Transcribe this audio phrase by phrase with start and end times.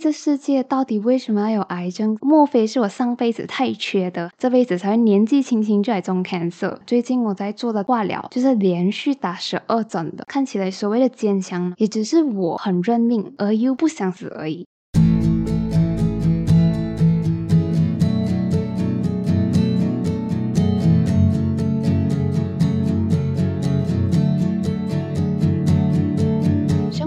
[0.00, 2.16] 这世界到底为什么要有癌症？
[2.22, 6.78] 莫非是我上辈子太缺德，这辈子才会年纪轻轻就来中 cancer？
[6.86, 14.66] 最近我在做的化疗就是连续打十二针的，看起来所谓的坚强，也只是我很认命而又不想死而已。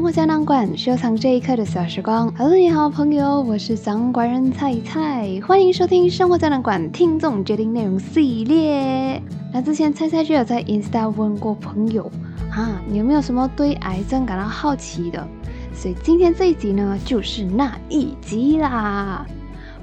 [0.03, 2.29] 生活胶囊馆收藏这一刻的小时光。
[2.37, 9.23] Hello，你好，朋友，我是掌管人菜菜，欢迎收听生活胶囊馆听众决定内容系列。
[9.53, 12.11] 那之前菜菜就有在 Instagram 问过朋友，
[12.51, 15.25] 啊，你有没有什么对癌症感到好奇的？
[15.73, 19.25] 所以今天这一集呢，就是那一集啦。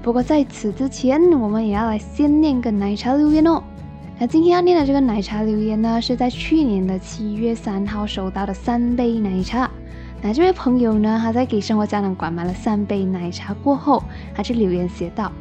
[0.03, 3.63] 不过在此之前，我们也要来先念个奶茶留言哦。
[4.19, 9.71] 那今天要念的这个奶茶留言呢，是在去年的七月三号收到的三杯奶茶。
[10.23, 11.19] 那这位朋友呢？
[11.21, 14.03] 他在给生活胶囊馆买了三杯奶茶过后，
[14.35, 15.33] 他就留言写道：“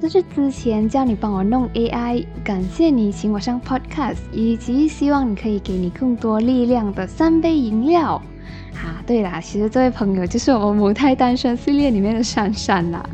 [0.00, 8.22] 这是之前叫你帮我弄 AI，感谢你请我上 Podcast，以及希望你可以给你更多力量的三杯饮料。”
[8.78, 13.04] 啊，对啦，其实这位朋友就是我们母胎单身系列里面的珊珊啦。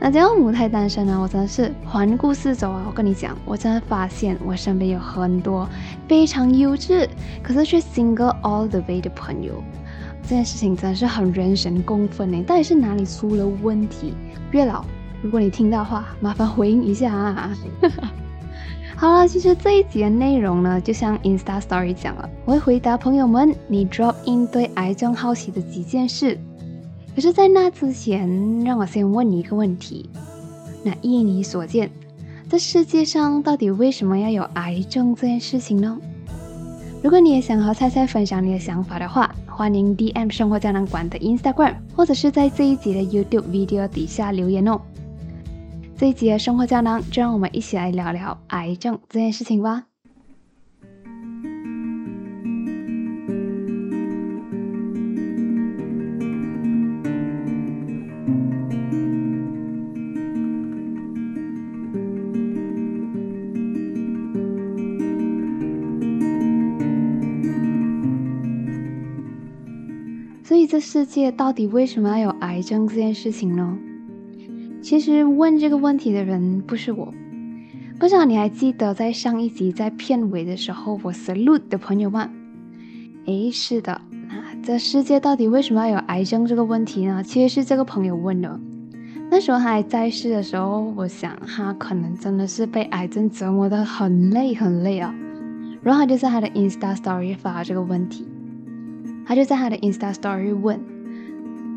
[0.00, 5.68] 那讲到母胎单身呢，我真的是环顾四周啊，我跟你讲，我真的发现我身边有很多
[6.08, 7.08] 非常优质，
[7.42, 9.62] 可是却 single all the way 的朋友。
[10.22, 14.14] 这件事情真的是很人神共愤呢，到底是哪里出了问题？
[14.50, 14.84] 月老，
[15.22, 17.56] 如果你听到话，麻烦回应一下啊！
[18.96, 26.38] 好了，其实这一集的内容呢，就像 Insta Story 讲了，我会回答朋友们你 drop in 对癌症好奇的几件事。
[27.14, 30.08] 可是，在那之前，让我先问你一个问题：
[30.84, 31.90] 那依你所见，
[32.48, 35.98] 这世界上到底为什么要有癌症这件事情呢？
[37.02, 44.80] 如果你也想和菜菜分享你的想法的话，欢迎 DM 生活胶囊馆的 Instagram，或者是在这一集的 YouTube video 底下留言哦。
[45.96, 49.84] 这一集的生活胶囊，就让我们一起来聊聊癌症这件事情吧。
[70.72, 73.76] 这世界到底为什么要有癌症这件事情呢？
[74.80, 77.12] 其实问这个问题的人不是我。
[78.00, 82.30] 不知道你还记得在上一集在片尾的时候，我 salute 的朋友吗？
[83.26, 84.00] 诶，是的。
[84.30, 87.22] 那这世界到底为什么要有癌症这个问题呢？
[87.22, 88.58] 其实是这个朋友问的。
[89.30, 95.14] 那时候他还在世的时候，我想他可能真的是被癌症折磨得很累很累啊。
[95.82, 98.26] 然后他就在他的 Insta Story 发这个问题。
[99.24, 100.80] 他就在他的 Insta Story 问：“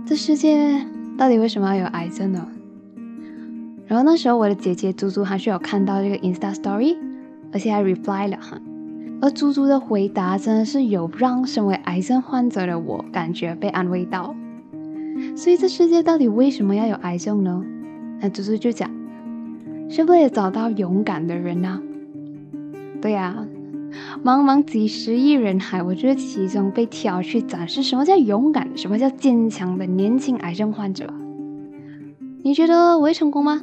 [0.05, 0.85] 这世界
[1.17, 2.47] 到底为什么要有癌症呢？”
[3.87, 6.97] 然后那时候我的姐姐猪猪还是有看到这个 Insta Story，
[7.53, 8.59] 而且还 reply 了哈。
[9.21, 14.35] 而猪猪的回答真的是有让身为癌症患者的我感觉被安慰到。
[15.35, 17.63] 所以这世界到底为什么要有癌症呢？
[18.19, 18.89] 那猪猪就讲
[19.89, 21.81] ：“是为了找到勇敢的人啊。”
[23.01, 23.45] 对呀。
[24.23, 31.11] 茫茫几十亿人海，我就是其中被挑去展示什么叫勇敢、什么叫坚强的年轻癌症患者。
[32.43, 33.61] 你觉得我会成功吗？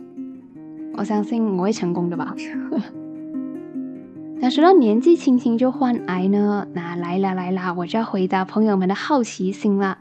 [0.94, 2.34] 我相信我会成功的吧。
[4.40, 6.66] 那说到年纪轻轻就患癌呢？
[6.74, 9.98] 那来啦来啦，我就要回答朋友们的好奇心啦。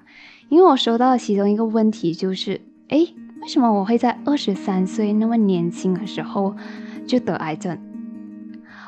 [0.50, 2.60] 因为我收到的其中一个问题就是：
[2.90, 3.06] 哎，
[3.42, 6.56] 为什么我会在二十三岁那么年轻的时候
[7.06, 7.78] 就得癌症？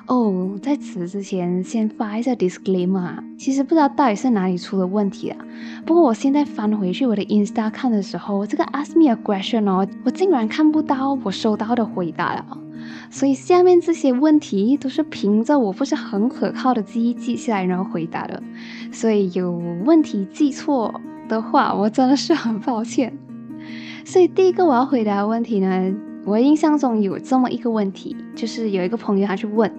[0.06, 5.38] 哦，在此之前先发一下 disclaimer 啊，其实不知道到底是哪里出了问题啊。
[5.86, 12.46] 不过我现在翻回去我的 Insta 看的时候，这个 Ask me a question 哦，我竟然看不到我收到的回答了。
[13.09, 18.44] 所以下面这些问题都是凭着我不是很可靠的记忆记下来然后回答的，
[18.91, 19.52] 所以有
[19.85, 21.00] 问题记错
[21.30, 23.18] 的话，我真的是很抱歉。
[24.03, 25.94] 所以第一个我要回答的问题呢？
[26.25, 29.70] 我印象中有这么一个问题，就是有一个朋友他去问，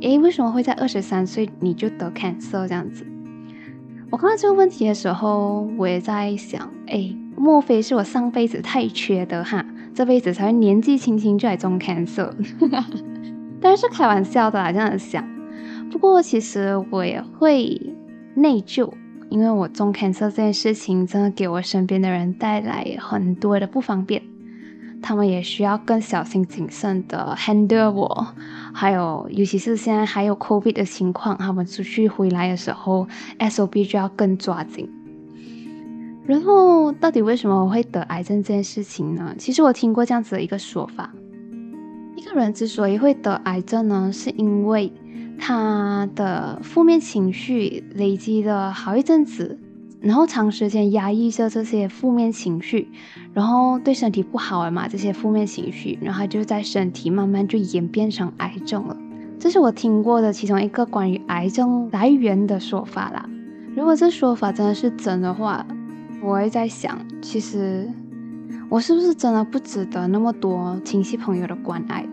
[0.00, 3.06] 诶，为什么会在二十三岁你就得 cancer 这样子？
[4.10, 9.64] 我看到这个问题的时候，我也在想，诶，莫非是我上辈子太缺德哈，
[9.94, 12.30] 这辈子才会年纪轻轻就来中 cancer？
[13.60, 15.24] 当然是开玩笑的啦，这样想。
[15.88, 17.80] 不过其实我也会
[18.34, 18.90] 内疚，
[19.28, 24.20] 因为我中 cancer 这件事情真的给我身边的人带来很多的不方便。
[25.02, 28.28] 他们也需要更小心谨慎的 handle 我，
[28.72, 33.06] 还有尤其是现在还有 COVID 的情况，他们出去回来的时候
[33.38, 34.88] ，SOP 就要更抓紧。
[36.24, 39.34] 然后，到底为什么我会得癌症这件事情呢？
[39.36, 41.12] 其实我听过这样子的一个说法：
[42.14, 44.92] 一个人之所以会得癌症呢，是因为
[45.36, 49.58] 他的负面情绪累积了好一阵子，
[50.02, 52.88] 然后长时间压抑着这些负面情绪，
[53.32, 58.96] 然后对身体不好了嘛，这些负面情绪，然后就在身体慢慢就演变成癌症了。
[59.38, 63.28] 这是我听过的其中一个关于癌症来源的说法啦。
[63.76, 65.64] 如果这说法真的是真的话，
[66.20, 67.88] 我会在想，其实
[68.68, 72.04] 我是不是真的不值得那么多亲戚朋友的关爱？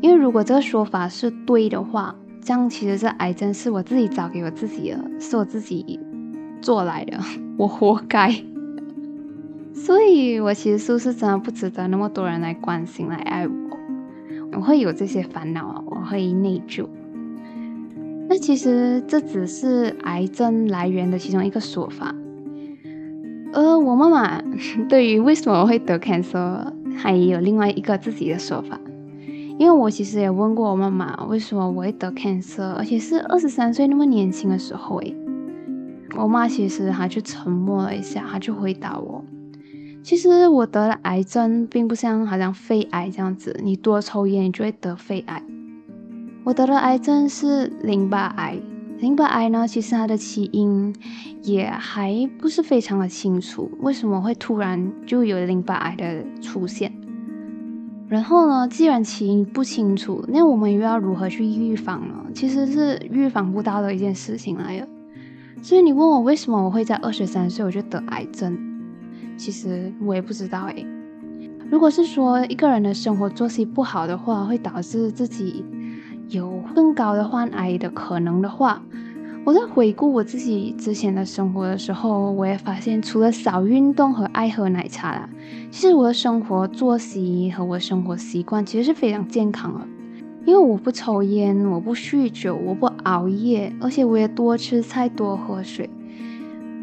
[0.00, 6.00] 因为如果这个说法是对的话，这样其实这癌症是我自己找给我自己的，是我自己
[6.60, 7.18] 做来的，
[7.58, 8.32] 我活该。
[9.74, 13.54] 所以，我其实是不是真的不值得那么多人来关心、来爱我？
[14.52, 16.86] 我会有这些烦恼，我会内疚。
[18.28, 22.14] 那其实这只是癌症来源的其中一个说法。
[23.52, 24.40] 呃，我妈妈
[24.88, 28.78] 对于为什么会得 cancer 还有另外一个自己的说法，
[29.58, 35.16] 因为我其实也问过我妈妈为什么我会得 cancer，而且是二十三岁那么年轻的时候诶，
[36.16, 39.24] 我妈其实她就沉默了一下，她就回答我，
[40.02, 45.42] 其实我得了癌症，并不像好像肺癌这样子，你多抽烟你就会得肺癌，
[46.44, 48.58] 我得了癌症是淋巴癌。
[48.98, 50.94] 淋巴癌呢，其实它的起因
[51.42, 56.92] 也还不是非常的清楚，为什么会突然就有淋巴癌的出现？
[58.08, 62.14] 然后呢，既然起因不清楚，那我们又要如何去预防呢？
[62.34, 64.86] 其实是预防不到的一件事情来了。
[65.62, 68.58] 所以你问我为什么我会在二十三岁我就得癌症，
[69.36, 70.86] 其实我也不知道诶。
[71.70, 75.64] 如果是说一个人的生活作息不好的话，会导致自己。
[76.28, 78.80] 有更高的患癌的可能的话，
[79.44, 85.28] 我在回顾我自己之前的生活的时候，我也发现，除了少运动和爱喝奶茶啦，
[85.72, 89.80] 其实我的生活作息和我的生活习惯其实是非常健康的。
[90.46, 95.88] 因为我不抽烟，我不酗酒，我不熬夜，而且我也多吃菜，多喝水。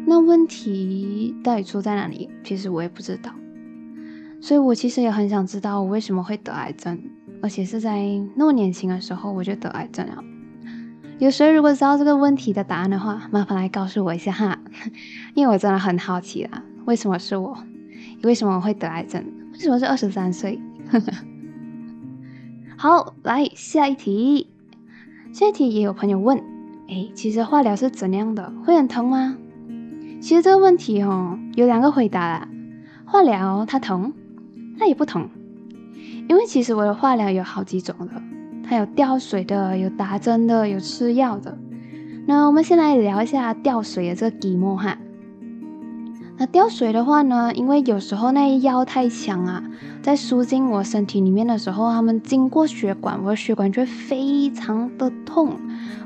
[0.06, 2.30] 那问题到底出在哪里？
[2.42, 3.30] 其实我也不知道。
[4.40, 6.98] 所以我其实也很想知道，我为什么会得癌症。
[7.40, 10.24] 而且是在那么年轻的时候我就得癌症了。
[11.20, 14.58] 有谁如果知道这个问题的答案的话，麻烦来告诉我一下哈，
[15.34, 17.56] 因为我真的很好奇啦，为什么是我？
[18.24, 19.24] 为什么我会得癌症？
[19.52, 20.60] 为什么是二十三岁？
[22.80, 24.46] 好，来下一题。
[25.32, 26.38] 下一题也有朋友问，
[26.88, 28.52] 哎，其实化疗是怎样的？
[28.64, 29.36] 会很疼吗？
[30.20, 32.48] 其实这个问题哦，有两个回答啦。
[33.04, 34.12] 化疗它疼，
[34.78, 35.28] 它也不疼。
[36.28, 38.22] 因为其实我的化疗有好几种的，
[38.62, 41.58] 它有吊水的，有打针的，有吃药的。
[42.28, 44.96] 那我们先来聊一下吊水的这个 demo 哈。
[46.40, 49.62] 那吊水的话呢，因为有时候那药太强啊，
[50.00, 55.52] 在输进我身体里面的时候，他们经过血管，我的血管就会非常的痛，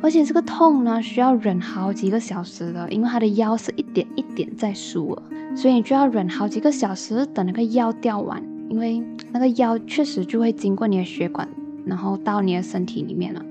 [0.01, 5.17] 而且这个痛呢需要忍好几个小时的，因为它的药是一点一点在输，
[5.55, 8.43] 所以你就要忍好几个小时等那个药吊完。
[8.71, 9.03] 因为
[9.33, 11.47] 那个药确实就会经过你的血管，
[11.85, 13.45] 然后到你的身体里面了。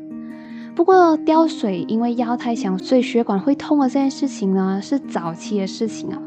[0.76, 6.20] 不过吊水因为药太强，所以血管会痛的这件事情呢，是早期的事情啊。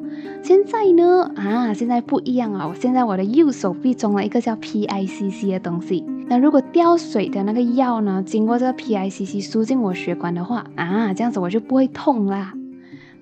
[0.45, 2.69] 现在呢，啊，现在不一样啊。
[2.69, 6.05] 我现在我的右手臂中了一个叫 PICC 的东西。
[6.29, 12.53] 那如果吊水的那个药呢，经过这个 PICC 输进我血管的话，啊，这样子我就不会痛啦。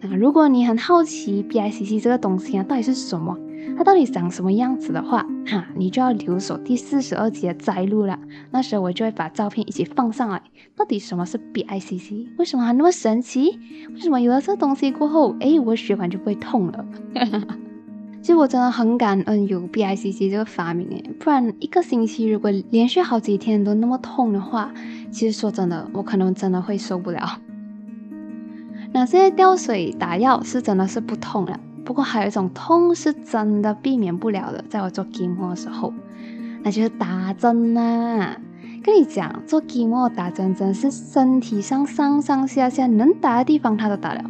[0.01, 3.39] 那如果你很好奇 PICC 这个东西啊，到底是什么？
[3.77, 8.19] 它到底长什么样子的话，哈，你就要留守第四十二集的摘录了。
[8.51, 10.43] 那时候我就会把照片一起放上来。
[10.77, 12.29] 到底什么是 BICC？
[12.39, 13.59] 为什么还那么神奇？
[13.95, 16.85] 为什么有了这东西过后，哎，我血管就不会痛了？
[18.23, 24.73] 其实我真的很感恩有 BICC 这个发明诶，不然一个星期如果连续好几天都那么痛的话，
[25.11, 27.41] 其实说真的，我可能真的会受不了。
[28.93, 31.59] 那现在吊水打药是真的是不痛了。
[31.85, 35.93] 不过还有一种痛是真的避免不了的，在我做筋膜的时候，
[36.63, 38.37] 那就是打针呐。
[38.85, 44.25] 跟你讲，做筋膜打针真是身体上上上下下能打的地方它都打了。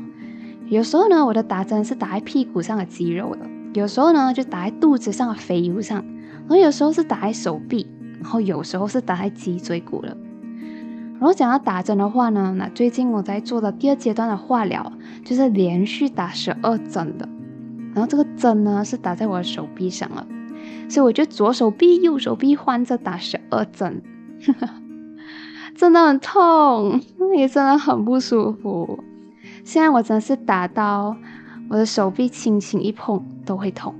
[0.68, 6.02] 有时候呢，我的打针是打在屁股上的肌肉的；有时候呢，就打在肚子上的肥油上；
[6.40, 7.86] 然后有时候是打在手臂；
[8.20, 10.16] 然后有时候是打在脊椎骨了。
[11.18, 14.92] 然后讲到打针的话呢，那最近我在做的第二阶段的化疗，
[15.24, 17.28] 就是连续打十二针的。
[17.94, 20.26] 然后这个针呢是打在我的手臂上了，
[20.88, 24.02] 所以我就左手臂、右手臂换着打十二针，
[25.76, 27.00] 真的很痛，
[27.36, 29.02] 也真的很不舒服。
[29.64, 31.16] 现在我真的是打到，
[31.68, 33.94] 我的手臂轻轻一碰都会痛。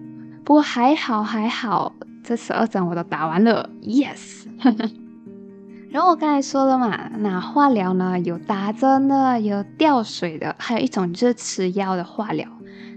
[0.45, 1.95] 不过还好还好，
[2.25, 4.47] 这十二针我都打完了，yes。
[5.91, 12.49] 然后我刚才说了嘛，那化疗呢有打针的，有吊水的，还有一种就是吃药的化疗。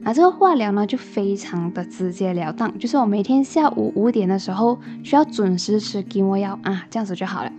[0.05, 7.51] 那这个化疗呢就非常的直截了当，就是我每天下午五点的时候需要准时吃给我药啊，这样子就好了。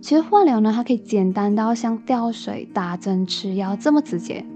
[0.00, 4.46] 其实化疗呢，它可以简单到像吊水、打针、吃药这么直接，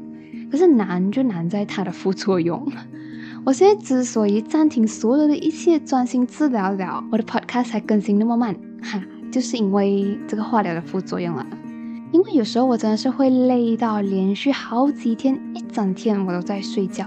[0.53, 2.65] 可是难就难在它的副作用。
[3.45, 9.03] 我现在之所以暂停所有的一切，专心治疗了，我的 podcast 才更新那么慢，哈。
[9.33, 11.47] 就是因为这个化疗的副作用啊，
[12.13, 17.07] 因为有时候我真的是会累到连续好几天一整天我都在睡觉，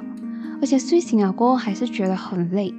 [0.62, 2.74] 而且睡醒了过后还是觉得很累，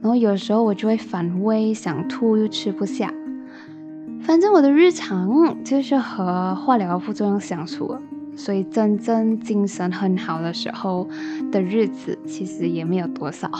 [0.00, 3.12] 然后有时候我就会反胃想吐又吃不下，
[4.22, 7.96] 反正我的日常就是和化疗副作用相处，
[8.36, 11.08] 所以真正精神很好的时候
[11.50, 13.50] 的日子其实也没有多少，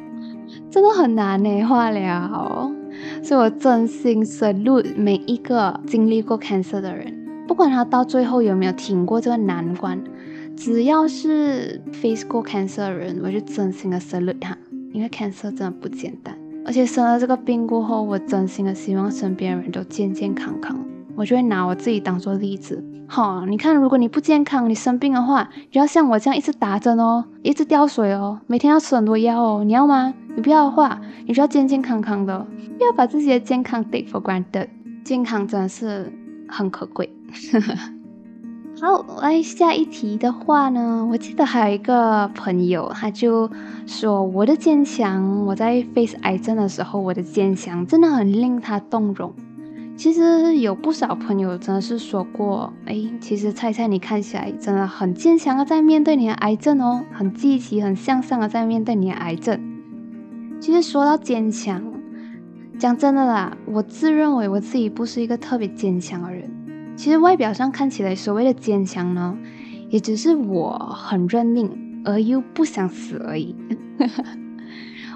[0.70, 2.72] 真的很难呢化疗。
[3.22, 10.02] 所以我真心深入每一个经历过 cancer 的人，不管他到最后有没有挺过这个难关，
[10.56, 14.56] 只要是 face 过 cancer 的人，我就真心的 salute 他，
[14.92, 16.36] 因为 cancer 真的不简单。
[16.66, 20.78] 而且生了这个病过后，我真心的希望身边人都健健康康。
[21.16, 30.12] 我就会拿我自己当做例子，哈，你看，如果你不健康，你生病的话，就要像我这样一直打针哦，一直吊水哦，每天要吃很多药哦，你要吗？
[30.34, 32.44] 你不要的话，你就要健健康康的，
[32.78, 34.66] 不要把自己的健康 take for granted，
[35.04, 36.12] 健康真的是
[36.48, 37.08] 很可贵。
[38.80, 43.48] 好，来下一题的话呢，我记得还有一个朋友，他就
[43.86, 49.32] 说我的坚强，我在 face 癌症的时候，我的坚强真的很令他动容。
[49.96, 59.60] 其实有不少朋友真的是说过，哎，其实菜菜你看起来真的很坚强的在面对你的癌症哦，很积极、很向上的在面对你的癌症。
[60.60, 61.80] 其实说到坚强，
[62.76, 66.50] 讲真的啦，我自认为我自己不是一个特别坚强的人。
[66.96, 69.36] 其实外表上看起来所谓的坚强呢，
[69.90, 73.54] 也只是我很认命而又不想死而已。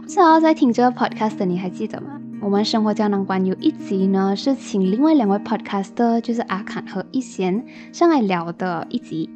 [0.03, 2.21] 不知道在听这个 podcast 的你还记得吗？
[2.41, 9.29] 我们生活胶囊馆有一集呢，是请另外两位 podcaster，就是阿侃和一贤上来聊的一集。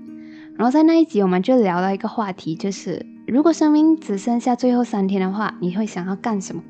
[0.56, 6.62] 然后在那一集，我们就聊到一个话题，就是如果生命只剩下最后三天的话，你会想要干什么？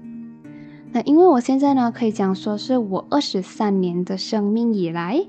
[0.92, 5.24] 那因为我现在呢，可以讲说是我二十三年的生命以来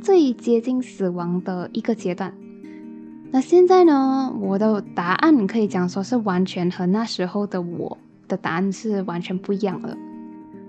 [0.00, 2.32] 最接近死亡的一个阶段。
[3.32, 7.98] 那现在呢，我的答案可以讲说是完全和那时候的我
[8.28, 9.96] 的答案是完全不一样了。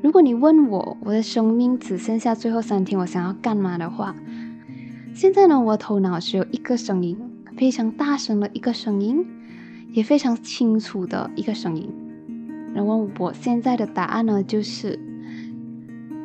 [0.01, 4.15] 如果你问我我的生命只剩下最后三天，我想要干嘛的话，
[5.13, 7.17] 现在呢，我头脑只有一个声音，
[7.55, 9.25] 非常大声的一个声音，
[9.91, 11.91] 也非常清楚的一个声音。
[12.74, 15.00] 然后我现在的答案呢，就是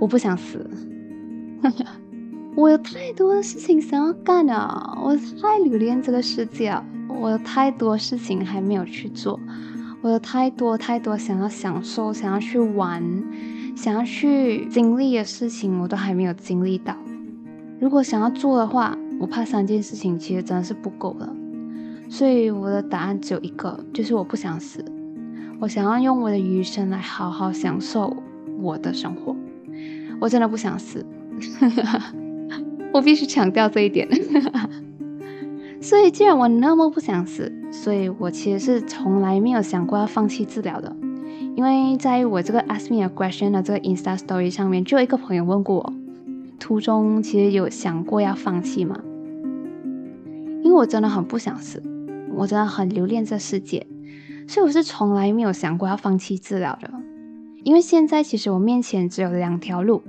[0.00, 0.68] 我不想死。
[2.54, 9.40] 我有太多的事情想要干啊，我太留恋这个世界了，我有太多事情还没有去做，
[10.02, 13.02] 我有太多太多想要享受、想要去玩。
[13.74, 16.94] 想要去经历的事情，我都还没有经历到。
[17.80, 21.34] 如果想要做的话，我怕三件事情其实真的是不够的。
[22.10, 24.84] 所以我的答案只有一个，就是我不想死。
[25.58, 28.14] 我想要用我的余生来好好享受
[28.60, 29.34] 我的生活。
[30.20, 31.04] 我真的不想死，
[32.92, 34.08] 我必须强调这一点。
[35.80, 40.94] 所以既然我那么不想死，所以我其实是从来没有想过要放弃治疗的。
[41.56, 45.92] 因为在我这个 Ask Me a Question 的这个 Insta Story 上面，就有一个朋友问过我，
[46.58, 48.98] 途中其实有想过要放弃吗？
[50.62, 51.82] 因为我真的很不想死，
[52.34, 53.86] 我真的很留恋这世界，
[54.46, 56.88] 所以我是从来没有想过要放弃治疗的。
[57.64, 60.02] 因为现在其实我面前只有两条路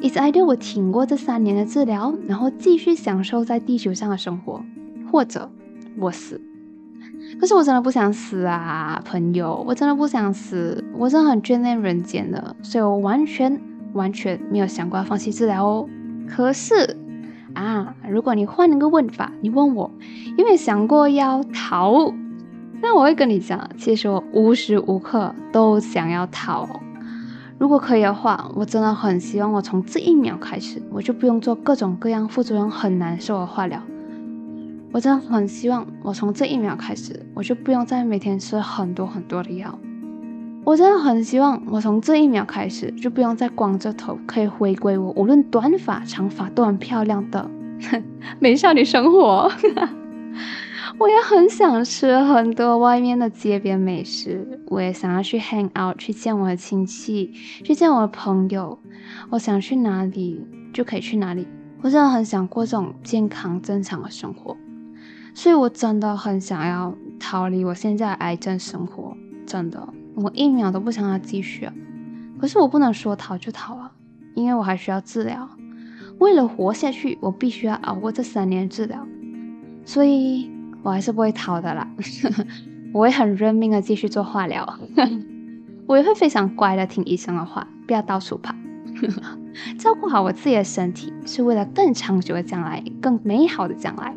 [0.00, 4.62] ，It's either 我挺过这三年的治疗，然后继续享受在地球上的生活，
[5.10, 5.50] 或者
[5.98, 6.40] 我死。
[7.40, 13.60] 可是我真的不想死啊，朋友，我真的不想死，我真的很眷恋人间的，所以我完全
[13.94, 15.88] 完全没有想过要放弃治疗哦。
[16.28, 16.96] 可是
[17.54, 19.90] 啊，如果你换了个问法，你问我
[20.36, 22.12] 有没有想过要逃，
[22.80, 26.68] 那我会跟你讲，其实我无时无刻都想要逃。
[27.58, 33.80] 如果可以的话，我真的很希望我从这一秒开始，我就不用做各种各样副作用很难受的化疗。
[34.92, 39.78] 我真的很希望，我从这一秒开始，我就不用再每天吃很多很多的药。
[40.64, 47.50] 我真的很希望，我从这一秒开始，就不用再光着头，可以回归我无论短发长发都很漂亮的
[48.38, 49.50] 美少女生活。
[50.98, 57.30] 我也很想吃很多外面的街边美食，我也想要去 hang out，去见我的亲戚，
[57.62, 58.78] 去见我的朋友。
[59.28, 61.46] 我想去哪里就可以去哪里。
[61.82, 64.56] 我真的很想过这种健康正常的生活，
[65.34, 69.14] 所以我真的很想要逃离我现在的癌症生活。
[69.46, 71.68] 真的，我一秒都不想要继续。
[72.40, 73.92] 可是我不能说逃就逃啊，
[74.34, 75.46] 因为我还需要治疗。
[76.18, 79.06] 为了活下去，我必须要熬过这三年治疗。
[79.84, 80.55] 所以。
[80.86, 81.84] 我还是不会逃的啦，
[82.94, 84.78] 我会很认命的继续做化疗，
[85.84, 88.54] 我也会非常乖的听医生的话，不要到处跑，
[89.76, 94.14] 照顾好我自己的身体，是为了更长久的将来，更美好的将来。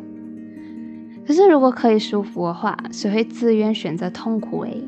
[1.26, 4.80] 可是如果可以舒服的话，谁会自愿选择痛苦诶？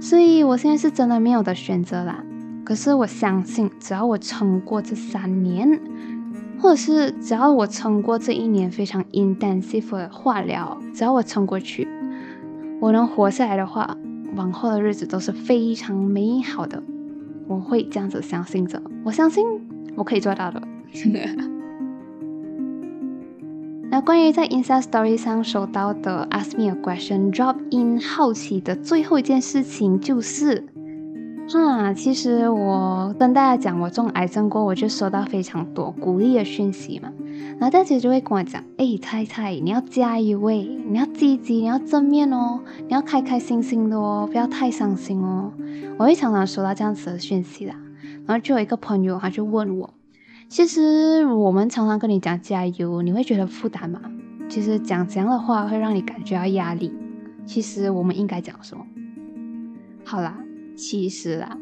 [0.00, 2.24] 所以我现在是真的没有的选择啦。
[2.64, 5.80] 可是我相信，只要我撑过这三年。
[6.60, 11.86] 或者是只要我撑过这一年非常 intensive 的化疗，只要我撑过去，
[12.80, 13.96] 我能活下来的话，
[14.34, 16.82] 往后的日子都是非常美好的。
[17.46, 19.46] 我会这样子相信着，我相信
[19.96, 20.60] 我可以做到的。
[23.90, 30.66] 那关于在 Insta Story 上收到的 Ask me a question drop in 好奇的最后一件事情就是。
[31.50, 37.10] 哈，其实我跟大家讲，我中癌症过，我就收到非常多鼓励的讯息嘛。
[37.58, 45.50] 然后大家就会跟我讲，哎，菜菜，你要加油，你要积极，你要正面哦，你要开开心心的哦，不要太伤心哦。
[45.96, 47.74] 我会常常收到这样子的讯息啦。
[48.26, 49.94] 然后就有一个朋友，他就问我，
[50.50, 54.02] 其实我们常常跟你讲加油，你会觉得负担吗？
[54.50, 56.92] 其实讲这样的话会让你感觉到压力。
[57.46, 58.84] 其实我们应该讲什么？
[60.04, 60.38] 好啦。
[60.78, 61.58] 其实啦，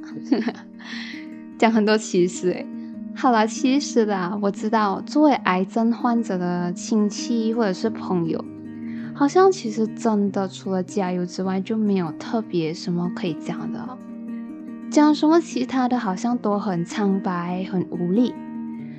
[1.59, 2.67] 讲很多其实诶。
[3.15, 8.45] 好啦，其实啦，我知道作为癌症患者的亲戚或者是朋友，
[9.15, 13.99] 好像其实真的除了加油之外就没有特别什么可以讲的，
[14.91, 18.35] 讲什么其他的好像都很苍白、很无力，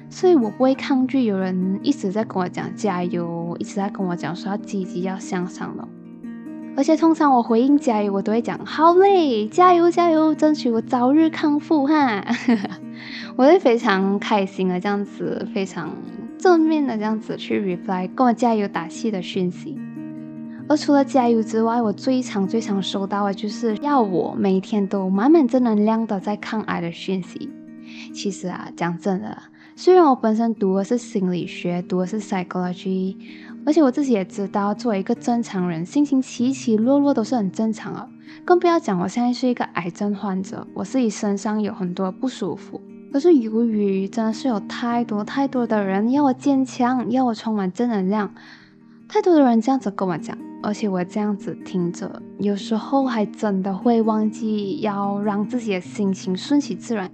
[0.10, 5.88] 所以我不会抗拒有人一直在跟我讲加油，一直在跟我讲说要积极、要向上的。
[6.78, 12.24] 而且通常我回应加油，我都会讲好嘞，加油加油，争取我早日康复哈。
[13.36, 15.90] 我会非常开心的这样子，非常
[16.38, 19.76] 正面的这样子去 reply 跟我加油打气的讯息。
[20.70, 27.50] 而除了加油之外，我最常最常收到的就是要我每天都满满正能量的在抗癌的讯息。
[28.14, 29.36] 其实啊，讲真的，
[29.80, 33.16] 虽然我本身读的是心理学，读的是 psychology。
[33.64, 38.10] 而且我自己也知道，作为一个正常人，心情起起落落都是很正常的。
[38.44, 42.82] 更不要讲我现在是一个癌症患者，我自己身上有很多不舒服。
[43.14, 48.34] 可是由于真的是有太多太多的人要我坚强，要我充满正能量，
[49.08, 57.12] 太多的人这样子跟我讲，而且我这样子听着，有时候还真的会忘记要让自己的心情顺其自然。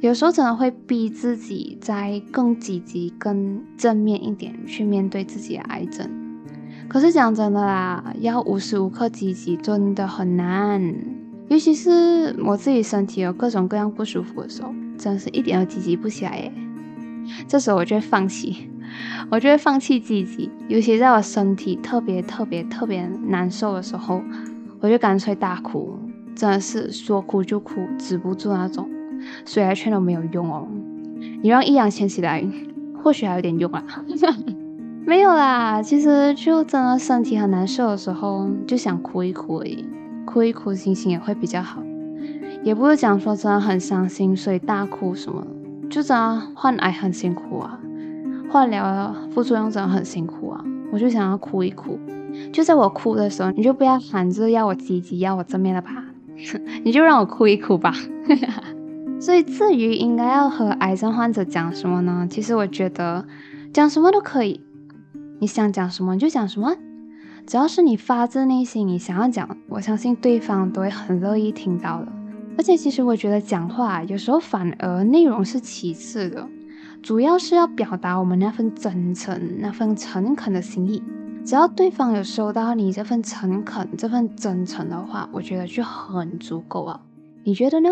[0.00, 6.08] 有时候真的会逼自己再更积极、更正面一点去面对自己的癌症。
[6.88, 10.80] 可是讲真的啦，要无时无刻积极真的很难，
[11.48, 16.52] 尤其是我自己身体有各种各样不舒服的时候，真是一点都积极不起来耶。
[17.48, 18.70] 这时候我就会放弃，
[19.30, 20.48] 我就会放弃积极。
[20.68, 24.22] 尤其在我身体特别特别特别难受的时候，
[24.78, 25.98] 我就干脆大哭，
[26.36, 28.88] 真的是说哭就哭，止不住那种。
[29.44, 30.66] 水来劝都没有用哦，
[31.42, 32.44] 你让易烊千玺来，
[33.02, 33.84] 或许还有点用啊。
[35.06, 39.86] 没有啦，其实就真的身体很难受的时候，就想哭一哭而已，
[40.26, 41.82] 哭一哭心情也会比较好。
[42.62, 45.46] 也不是讲说真的很伤心，所以大哭什么，
[45.88, 47.78] 就真的患癌很辛苦啊，
[48.50, 51.98] 化疗副作用真的很辛苦啊，我就想要哭一哭。
[52.52, 56.04] 就在我哭的时候，你就不要喊着要我积极，要我正面的吧，
[56.84, 57.94] 你就让我哭一哭吧。
[59.20, 62.26] 所以至于应该要和癌症患者讲什么呢？
[62.30, 63.26] 其实我觉得
[63.72, 64.60] 讲什么都可以，
[65.40, 66.76] 你想讲什么你就讲什么，
[67.44, 72.12] 只要是你发自内心你想要讲，我相信对方都会很乐意听到的。
[72.56, 76.48] 而且其实我觉得讲话有时候反而内容是其次的，
[77.02, 81.02] 主要是要表达我们那份真诚、那份诚恳的心意。
[81.44, 87.00] 只要对方有收到你这份诚恳、这份真诚的话，我觉得就很足够了。
[87.42, 87.90] 你觉得呢？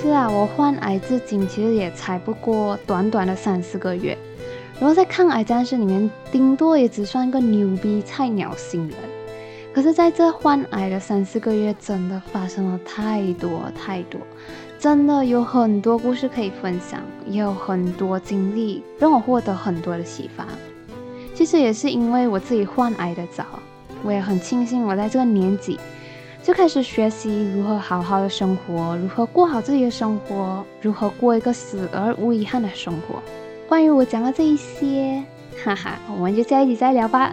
[0.00, 4.16] 是啊，我患癌至今其实也才不过短短的三四个月，
[4.80, 8.96] 然后在抗癌战士里面，顶多也只算个牛逼菜鸟新人。
[9.74, 14.18] 可是在这患癌的三四个月，真的发生了太多太多，
[14.78, 20.46] 真的有很多故事可以分享，也有很多经历让我获得很多的启发。
[21.34, 23.44] 其实也是因为我自己患癌的早，
[24.02, 25.78] 我也很庆幸我在这个年纪
[26.50, 33.22] 就开始学习如何好好的生活，如何过好自己的生活，如何过一个死而无遗憾的生活。
[33.68, 35.22] 关于我讲的这一些，
[35.64, 37.32] 哈哈，我们就下一集再聊吧。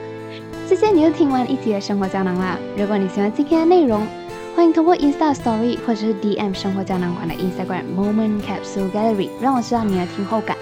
[0.68, 2.58] 谢谢你又听完一集的生活胶囊啦！
[2.76, 4.06] 如果你喜欢今天的内容，
[4.54, 10.58] 欢迎通过 Insta Story 或者是 DM 生活胶囊馆的 Instagram Moment Capsule Gallery 让我知道你的听后感。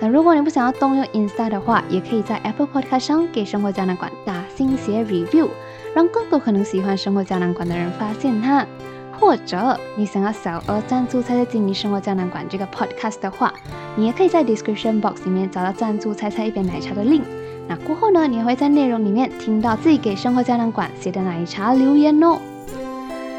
[0.00, 5.46] 那如果你不想要动用 Insta 的话，也可以在 Apple Podcast 上给生活胶囊馆打星写 Review，
[5.94, 8.66] 让更多可能喜欢生活胶囊馆的人发现它。
[9.12, 13.52] 或者你想要小额赞助猜猜经营生活胶囊馆这个 Podcast 的话，
[13.94, 17.24] 你也可以在 Description Box 里面找到赞助猜猜一杯奶茶的 link。
[17.68, 22.38] 那过后呢，你也会在内容里面听到自己给生活胶囊馆写的奶茶留言哦。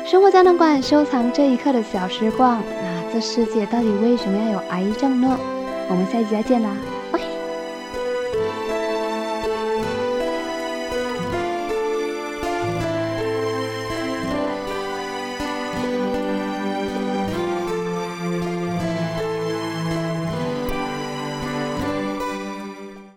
[0.05, 5.35] 生活胶囊馆收藏这一刻的小时光，那这世界到底为什么要有癌症呢？
[5.89, 6.69] 我们下一集再见啦！